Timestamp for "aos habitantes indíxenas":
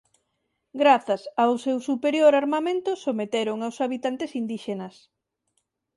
3.61-4.95